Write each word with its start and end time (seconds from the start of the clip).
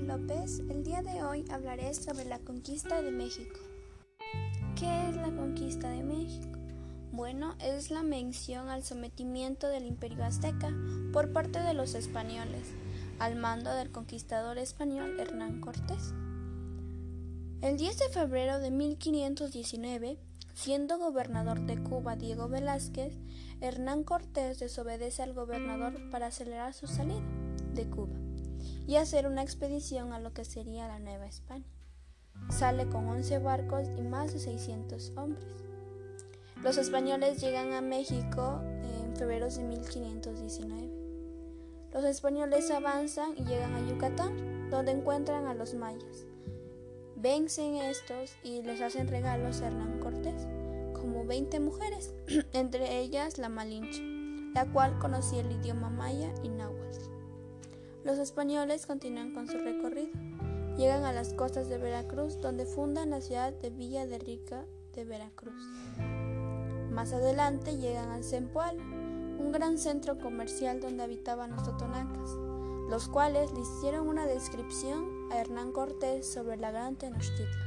López. 0.00 0.60
El 0.70 0.82
día 0.82 1.02
de 1.02 1.22
hoy 1.22 1.44
hablaré 1.50 1.92
sobre 1.92 2.24
la 2.24 2.38
conquista 2.38 3.02
de 3.02 3.10
México. 3.10 3.60
¿Qué 4.76 5.10
es 5.10 5.16
la 5.16 5.30
conquista 5.30 5.90
de 5.90 6.02
México? 6.02 6.58
Bueno, 7.12 7.54
es 7.60 7.90
la 7.90 8.02
mención 8.02 8.70
al 8.70 8.82
sometimiento 8.82 9.68
del 9.68 9.84
imperio 9.84 10.24
azteca 10.24 10.72
por 11.12 11.34
parte 11.34 11.60
de 11.60 11.74
los 11.74 11.94
españoles 11.94 12.72
al 13.18 13.36
mando 13.36 13.74
del 13.74 13.90
conquistador 13.90 14.56
español 14.56 15.20
Hernán 15.20 15.60
Cortés. 15.60 16.14
El 17.60 17.76
10 17.76 17.98
de 17.98 18.08
febrero 18.08 18.58
de 18.58 18.70
1519, 18.70 20.18
siendo 20.54 20.96
gobernador 20.96 21.60
de 21.60 21.82
Cuba 21.82 22.16
Diego 22.16 22.48
Velázquez, 22.48 23.12
Hernán 23.60 24.02
Cortés 24.02 24.60
desobedece 24.60 25.22
al 25.22 25.34
gobernador 25.34 26.10
para 26.10 26.28
acelerar 26.28 26.72
su 26.72 26.86
salida 26.86 27.22
de 27.74 27.86
Cuba 27.90 28.25
y 28.86 28.96
hacer 28.96 29.26
una 29.26 29.42
expedición 29.42 30.12
a 30.12 30.20
lo 30.20 30.32
que 30.32 30.44
sería 30.44 30.88
la 30.88 30.98
Nueva 30.98 31.26
España. 31.26 31.66
Sale 32.50 32.86
con 32.88 33.08
11 33.08 33.38
barcos 33.38 33.88
y 33.96 34.02
más 34.02 34.32
de 34.32 34.38
600 34.38 35.12
hombres. 35.16 35.46
Los 36.62 36.78
españoles 36.78 37.40
llegan 37.40 37.72
a 37.72 37.80
México 37.80 38.60
en 38.62 39.16
febrero 39.16 39.48
de 39.48 39.62
1519. 39.62 40.90
Los 41.92 42.04
españoles 42.04 42.70
avanzan 42.70 43.34
y 43.36 43.44
llegan 43.44 43.74
a 43.74 43.88
Yucatán, 43.88 44.70
donde 44.70 44.92
encuentran 44.92 45.46
a 45.46 45.54
los 45.54 45.74
mayas. 45.74 46.26
Vencen 47.16 47.76
estos 47.76 48.36
y 48.42 48.62
les 48.62 48.80
hacen 48.80 49.08
regalos 49.08 49.60
a 49.60 49.68
Hernán 49.68 49.98
Cortés, 50.00 50.46
como 50.92 51.24
20 51.24 51.60
mujeres, 51.60 52.12
entre 52.52 53.00
ellas 53.00 53.38
la 53.38 53.48
Malinche, 53.48 54.02
la 54.54 54.70
cual 54.72 54.98
conocía 54.98 55.40
el 55.40 55.52
idioma 55.52 55.88
maya 55.88 56.32
y 56.42 56.48
náhuatl. 56.48 57.15
Los 58.06 58.20
españoles 58.20 58.86
continúan 58.86 59.34
con 59.34 59.48
su 59.48 59.58
recorrido. 59.58 60.12
Llegan 60.76 61.04
a 61.04 61.12
las 61.12 61.32
costas 61.32 61.68
de 61.68 61.76
Veracruz, 61.76 62.40
donde 62.40 62.64
fundan 62.64 63.10
la 63.10 63.20
ciudad 63.20 63.52
de 63.52 63.70
Villa 63.70 64.06
de 64.06 64.20
Rica 64.20 64.64
de 64.92 65.04
Veracruz. 65.04 65.60
Más 66.92 67.12
adelante 67.12 67.78
llegan 67.78 68.12
a 68.12 68.22
Zempoal, 68.22 68.78
un 68.78 69.50
gran 69.50 69.76
centro 69.76 70.18
comercial 70.18 70.78
donde 70.78 71.02
habitaban 71.02 71.50
los 71.50 71.64
totonacas, 71.64 72.30
los 72.88 73.08
cuales 73.08 73.50
le 73.50 73.62
hicieron 73.62 74.06
una 74.06 74.28
descripción 74.28 75.32
a 75.32 75.40
Hernán 75.40 75.72
Cortés 75.72 76.32
sobre 76.32 76.58
la 76.58 76.70
gran 76.70 76.94
Tenochtitlan. 76.94 77.66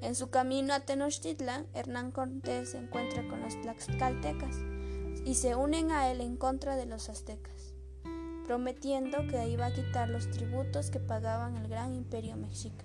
En 0.00 0.14
su 0.14 0.30
camino 0.30 0.72
a 0.72 0.80
Tenochtitlan, 0.80 1.66
Hernán 1.74 2.10
Cortés 2.10 2.70
se 2.70 2.78
encuentra 2.78 3.28
con 3.28 3.42
los 3.42 3.60
tlaxcaltecas 3.60 4.56
y 5.26 5.34
se 5.34 5.56
unen 5.56 5.90
a 5.90 6.10
él 6.10 6.22
en 6.22 6.38
contra 6.38 6.76
de 6.76 6.86
los 6.86 7.10
aztecas 7.10 7.69
prometiendo 8.50 9.28
que 9.28 9.48
iba 9.48 9.66
a 9.66 9.72
quitar 9.72 10.08
los 10.08 10.28
tributos 10.28 10.90
que 10.90 10.98
pagaban 10.98 11.56
el 11.56 11.68
gran 11.68 11.94
imperio 11.94 12.36
mexica. 12.36 12.84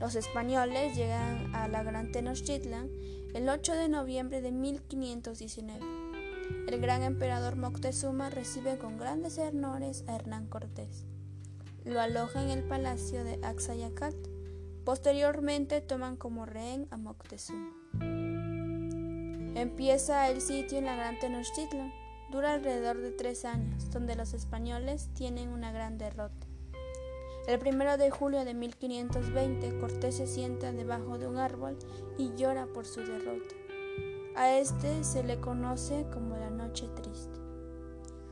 Los 0.00 0.16
españoles 0.16 0.96
llegan 0.96 1.54
a 1.54 1.68
la 1.68 1.84
Gran 1.84 2.10
Tenochtitlan 2.10 2.90
el 3.32 3.48
8 3.48 3.74
de 3.74 3.88
noviembre 3.88 4.40
de 4.40 4.50
1519. 4.50 5.78
El 6.66 6.80
gran 6.80 7.04
emperador 7.04 7.54
Moctezuma 7.54 8.28
recibe 8.28 8.76
con 8.76 8.98
grandes 8.98 9.38
honores 9.38 10.02
a 10.08 10.16
Hernán 10.16 10.48
Cortés. 10.48 11.04
Lo 11.84 12.00
aloja 12.00 12.42
en 12.42 12.50
el 12.50 12.64
palacio 12.64 13.22
de 13.22 13.38
Axayacat. 13.44 14.16
Posteriormente 14.84 15.80
toman 15.80 16.16
como 16.16 16.44
rehén 16.44 16.88
a 16.90 16.96
Moctezuma. 16.96 17.70
Empieza 19.54 20.28
el 20.28 20.40
sitio 20.40 20.78
en 20.78 20.86
la 20.86 20.96
Gran 20.96 21.20
Tenochtitlan 21.20 22.05
dura 22.30 22.54
alrededor 22.54 22.98
de 22.98 23.12
tres 23.12 23.44
años, 23.44 23.90
donde 23.90 24.16
los 24.16 24.34
españoles 24.34 25.10
tienen 25.14 25.50
una 25.50 25.72
gran 25.72 25.98
derrota. 25.98 26.46
El 27.46 27.60
primero 27.60 27.96
de 27.96 28.10
julio 28.10 28.44
de 28.44 28.54
1520, 28.54 29.78
Cortés 29.78 30.16
se 30.16 30.26
sienta 30.26 30.72
debajo 30.72 31.16
de 31.16 31.28
un 31.28 31.38
árbol 31.38 31.78
y 32.18 32.34
llora 32.34 32.66
por 32.66 32.86
su 32.86 33.00
derrota. 33.00 33.54
A 34.34 34.52
este 34.54 35.04
se 35.04 35.22
le 35.22 35.40
conoce 35.40 36.06
como 36.12 36.36
la 36.36 36.50
Noche 36.50 36.88
Triste. 36.96 37.38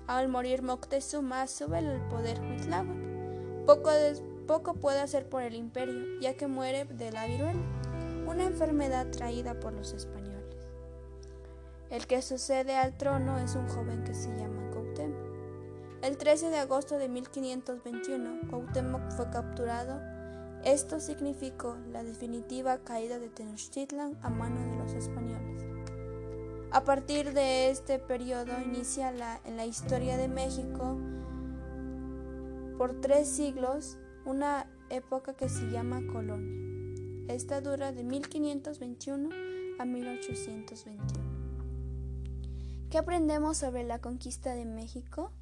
Al 0.06 0.28
morir 0.28 0.62
Moctezuma 0.62 1.46
sube 1.46 1.78
el 1.78 2.00
poder 2.08 2.40
Huitláhuac. 2.40 3.64
Poco, 3.66 3.90
poco 4.46 4.74
puede 4.74 5.00
hacer 5.00 5.28
por 5.28 5.42
el 5.42 5.54
imperio, 5.54 6.20
ya 6.20 6.34
que 6.34 6.46
muere 6.46 6.84
de 6.84 7.12
la 7.12 7.26
viruela, 7.26 7.62
una 8.26 8.44
enfermedad 8.44 9.06
traída 9.10 9.58
por 9.60 9.72
los 9.72 9.92
españoles. 9.92 10.33
El 11.90 12.06
que 12.06 12.22
sucede 12.22 12.76
al 12.76 12.96
trono 12.96 13.38
es 13.38 13.54
un 13.54 13.68
joven 13.68 14.04
que 14.04 14.14
se 14.14 14.28
llama 14.36 14.70
Cuauhtémoc. 14.72 15.34
El 16.02 16.16
13 16.16 16.50
de 16.50 16.58
agosto 16.58 16.98
de 16.98 17.08
1521, 17.08 18.48
Cuauhtémoc 18.50 19.10
fue 19.12 19.30
capturado. 19.30 20.00
Esto 20.64 20.98
significó 20.98 21.76
la 21.92 22.02
definitiva 22.02 22.78
caída 22.78 23.18
de 23.18 23.28
Tenochtitlan 23.28 24.18
a 24.22 24.30
mano 24.30 24.60
de 24.60 24.76
los 24.78 24.92
españoles. 24.92 25.64
A 26.72 26.82
partir 26.84 27.32
de 27.32 27.70
este 27.70 27.98
periodo 27.98 28.52
inicia 28.64 29.12
la, 29.12 29.40
en 29.44 29.56
la 29.56 29.66
historia 29.66 30.16
de 30.16 30.28
México 30.28 30.96
por 32.76 33.00
tres 33.00 33.28
siglos 33.28 33.98
una 34.24 34.66
época 34.90 35.34
que 35.34 35.48
se 35.48 35.70
llama 35.70 36.00
colonia. 36.12 36.64
Esta 37.28 37.60
dura 37.60 37.92
de 37.92 38.02
1521 38.02 39.28
a 39.78 39.84
1821. 39.84 41.23
¿Qué 42.94 42.98
aprendemos 42.98 43.56
sobre 43.56 43.82
la 43.82 43.98
conquista 43.98 44.54
de 44.54 44.64
México? 44.64 45.32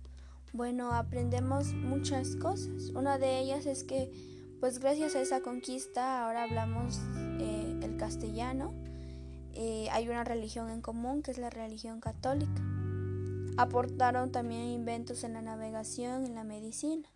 Bueno, 0.54 0.90
aprendemos 0.92 1.74
muchas 1.74 2.34
cosas. 2.36 2.88
Una 2.94 3.18
de 3.18 3.40
ellas 3.40 3.66
es 3.66 3.84
que, 3.84 4.10
pues 4.58 4.78
gracias 4.78 5.14
a 5.16 5.20
esa 5.20 5.42
conquista, 5.42 6.24
ahora 6.24 6.44
hablamos 6.44 6.98
eh, 7.40 7.78
el 7.82 7.98
castellano. 7.98 8.72
Eh, 9.52 9.86
hay 9.92 10.08
una 10.08 10.24
religión 10.24 10.70
en 10.70 10.80
común, 10.80 11.20
que 11.20 11.30
es 11.30 11.36
la 11.36 11.50
religión 11.50 12.00
católica. 12.00 12.62
Aportaron 13.58 14.32
también 14.32 14.68
inventos 14.68 15.22
en 15.22 15.34
la 15.34 15.42
navegación 15.42 16.24
en 16.24 16.34
la 16.34 16.44
medicina, 16.44 17.06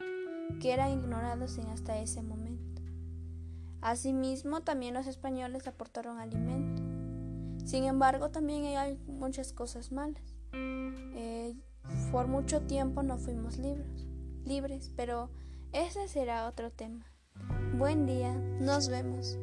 que 0.60 0.75
eran 0.75 0.91
ignorados 0.91 1.56
en 1.56 1.69
hasta 1.69 1.96
ese 1.98 2.20
momento. 2.20 2.82
Asimismo, 3.80 4.60
también 4.60 4.92
los 4.92 5.06
españoles 5.06 5.66
aportaron 5.66 6.19
alimentos. 6.19 6.85
Sin 7.66 7.82
embargo, 7.82 8.31
también 8.31 8.65
hay 8.77 8.97
muchas 9.09 9.53
cosas 9.53 9.91
malas. 9.91 10.22
Eh, 10.53 11.53
por 12.12 12.28
mucho 12.28 12.62
tiempo 12.62 13.03
no 13.03 13.19
fuimos 13.19 13.59
libres, 13.59 14.06
libres, 14.44 14.93
pero 14.94 15.31
ese 15.72 16.06
será 16.06 16.47
otro 16.47 16.71
tema. 16.71 17.05
Buen 17.76 18.06
día, 18.06 18.32
nos 18.60 18.88
vemos. 18.88 19.37